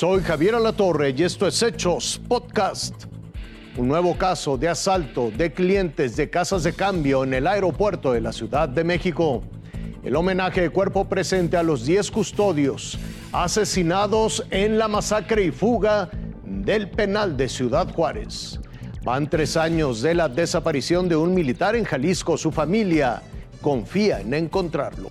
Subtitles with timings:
[0.00, 3.04] Soy Javier Alatorre y esto es Hechos Podcast.
[3.76, 8.22] Un nuevo caso de asalto de clientes de casas de cambio en el aeropuerto de
[8.22, 9.42] la Ciudad de México.
[10.02, 12.98] El homenaje de cuerpo presente a los 10 custodios
[13.30, 16.08] asesinados en la masacre y fuga
[16.46, 18.58] del penal de Ciudad Juárez.
[19.04, 22.38] Van tres años de la desaparición de un militar en Jalisco.
[22.38, 23.20] Su familia
[23.60, 25.10] confía en encontrarlo.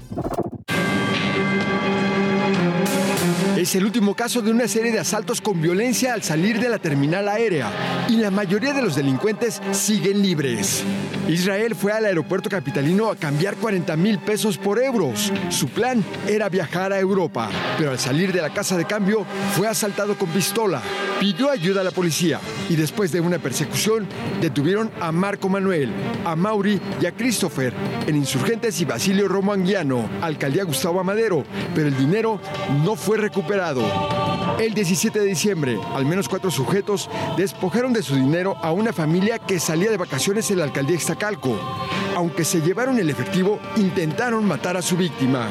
[3.59, 6.77] Es el último caso de una serie de asaltos con violencia al salir de la
[6.77, 10.81] terminal aérea y la mayoría de los delincuentes siguen libres.
[11.27, 15.33] Israel fue al aeropuerto capitalino a cambiar 40 mil pesos por euros.
[15.49, 19.25] Su plan era viajar a Europa, pero al salir de la casa de cambio
[19.57, 20.81] fue asaltado con pistola.
[21.19, 24.07] Pidió ayuda a la policía y después de una persecución
[24.41, 25.91] detuvieron a Marco Manuel,
[26.25, 27.73] a Mauri y a Christopher
[28.07, 31.43] en Insurgentes y Basilio Romanguiano, alcaldía Gustavo Amadero,
[31.75, 32.39] pero el dinero
[32.83, 33.83] no fue recuperado
[34.59, 39.39] el 17 de diciembre, al menos cuatro sujetos despojaron de su dinero a una familia
[39.39, 41.57] que salía de vacaciones en la alcaldía Iztacalco.
[42.15, 45.47] Aunque se llevaron el efectivo, intentaron matar a su víctima.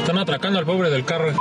[0.00, 1.32] Están atracando al pobre del carro.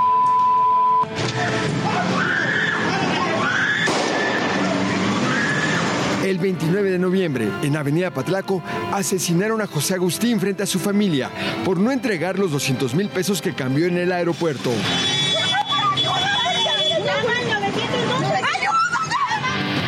[6.28, 8.62] El 29 de noviembre, en Avenida Patlaco,
[8.92, 11.32] asesinaron a José Agustín frente a su familia
[11.64, 14.70] por no entregar los 200 mil pesos que cambió en el aeropuerto.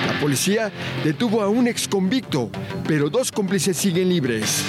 [0.07, 0.71] La policía
[1.03, 2.49] detuvo a un ex convicto,
[2.87, 4.63] pero dos cómplices siguen libres.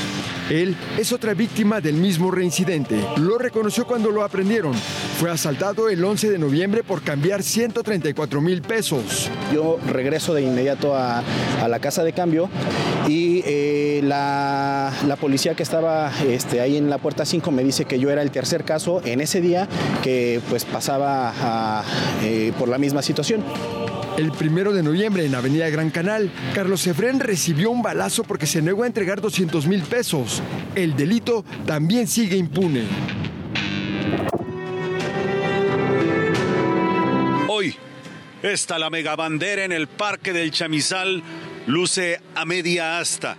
[0.51, 2.97] Él es otra víctima del mismo reincidente.
[3.19, 4.75] Lo reconoció cuando lo aprendieron.
[5.19, 9.31] Fue asaltado el 11 de noviembre por cambiar 134 mil pesos.
[9.55, 11.23] Yo regreso de inmediato a,
[11.69, 12.51] la casa de cambio
[13.07, 18.01] y eh, la, policía que estaba este, ahí en la puerta 5 me dice que
[18.01, 19.69] yo era el tercer caso en ese día
[20.03, 21.85] que pues pasaba
[22.25, 23.45] eh, por la misma situación.
[24.17, 28.61] El primero de noviembre en Avenida Gran Canal, Carlos Efrén recibió un balazo porque se
[28.61, 30.43] negó a entregar 200 mil pesos.
[30.75, 32.85] El delito también sigue impune.
[37.49, 37.75] Hoy
[38.43, 41.23] está la megabandera en el Parque del Chamizal,
[41.67, 43.37] luce a media asta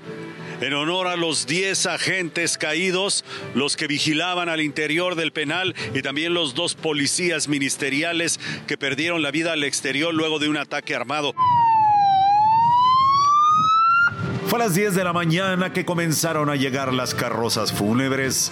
[0.61, 6.01] en honor a los 10 agentes caídos, los que vigilaban al interior del penal y
[6.01, 10.95] también los dos policías ministeriales que perdieron la vida al exterior luego de un ataque
[10.95, 11.33] armado.
[14.47, 18.51] Fue a las 10 de la mañana que comenzaron a llegar las carrozas fúnebres.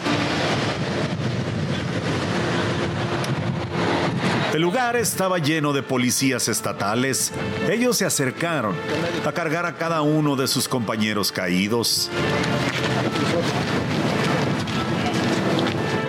[4.54, 7.32] El lugar estaba lleno de policías estatales.
[7.70, 8.76] Ellos se acercaron
[9.24, 12.10] a cargar a cada uno de sus compañeros caídos.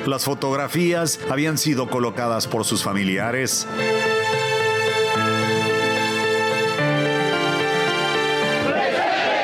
[0.07, 3.67] Las fotografías habían sido colocadas por sus familiares.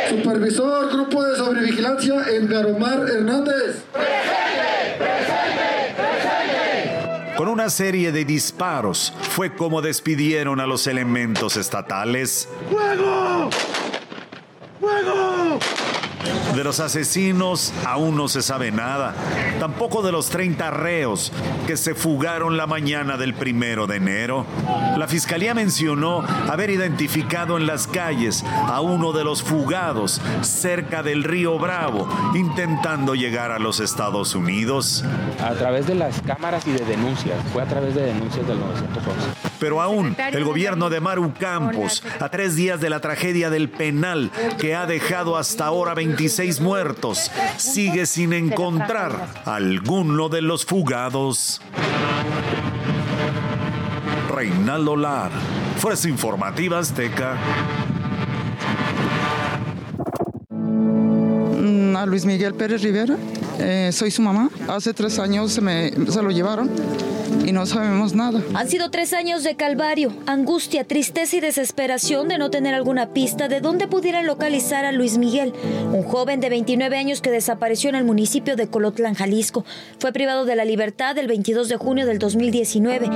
[0.08, 3.85] Supervisor, Grupo de Sobrevigilancia, Edgar Omar Hernández.
[7.36, 12.48] Con una serie de disparos fue como despidieron a los elementos estatales.
[12.70, 13.50] ¡Fuego!
[14.80, 15.25] ¡Fuego!
[16.54, 19.14] De los asesinos aún no se sabe nada,
[19.60, 21.32] tampoco de los 30 reos
[21.66, 24.47] que se fugaron la mañana del primero de enero.
[24.97, 31.25] La fiscalía mencionó haber identificado en las calles a uno de los fugados cerca del
[31.25, 35.04] río Bravo, intentando llegar a los Estados Unidos.
[35.41, 39.47] A través de las cámaras y de denuncias, fue a través de denuncias del 911.
[39.58, 44.31] Pero aún el gobierno de Maru Campos, a tres días de la tragedia del penal
[44.58, 51.60] que ha dejado hasta ahora 26 muertos, sigue sin encontrar alguno de los fugados.
[54.31, 55.31] Reinaldo Lar,
[55.76, 57.37] Fuerza Informativa Azteca.
[60.49, 63.19] Mm, a Luis Miguel Pérez Rivera,
[63.58, 64.49] eh, soy su mamá.
[64.69, 66.70] Hace tres años se, me, se lo llevaron
[67.44, 68.43] y no sabemos nada.
[68.55, 73.49] Han sido tres años de calvario, angustia, tristeza y desesperación de no tener alguna pista
[73.49, 75.53] de dónde pudieran localizar a Luis Miguel,
[75.93, 79.65] un joven de 29 años que desapareció en el municipio de Colotlán, Jalisco.
[79.99, 83.09] Fue privado de la libertad el 22 de junio del 2019.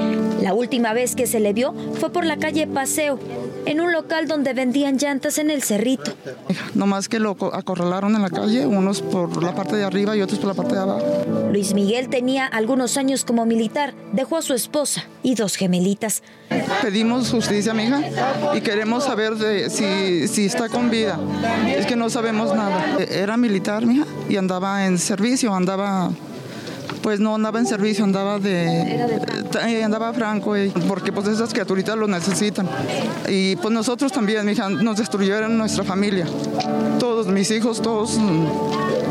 [0.43, 3.19] La última vez que se le vio fue por la calle Paseo,
[3.67, 6.13] en un local donde vendían llantas en el Cerrito.
[6.75, 10.23] No más que lo acorralaron en la calle, unos por la parte de arriba y
[10.23, 11.05] otros por la parte de abajo.
[11.51, 16.23] Luis Miguel tenía algunos años como militar dejó a su esposa y dos gemelitas.
[16.83, 18.03] Pedimos justicia, mija,
[18.55, 19.35] y queremos saber
[19.71, 21.19] si, si está con vida.
[21.67, 22.97] Es que no sabemos nada.
[22.99, 26.11] Era militar, mija, y andaba en servicio, andaba
[27.03, 28.67] pues no andaba en servicio, andaba de,
[29.67, 32.69] eh, andaba franco, eh, porque pues esas criaturitas lo necesitan.
[33.29, 36.27] Y pues nosotros también, mi hija, nos destruyeron nuestra familia.
[36.99, 38.19] Todos mis hijos, todos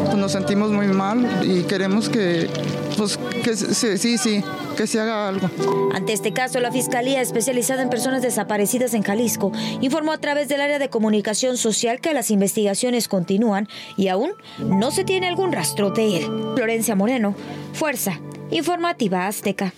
[0.05, 2.49] pues, nos sentimos muy mal y queremos que,
[2.97, 4.43] pues, que sí, sí,
[4.77, 5.49] que se haga algo.
[5.93, 9.51] Ante este caso, la Fiscalía Especializada en Personas Desaparecidas en Jalisco
[9.81, 14.91] informó a través del área de comunicación social que las investigaciones continúan y aún no
[14.91, 16.25] se tiene algún rastro de él.
[16.55, 17.35] Florencia Moreno,
[17.73, 18.19] Fuerza
[18.51, 19.73] Informativa Azteca.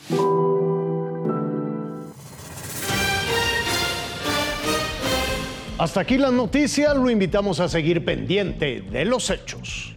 [5.78, 9.91] Hasta aquí la noticia, lo invitamos a seguir pendiente de los hechos.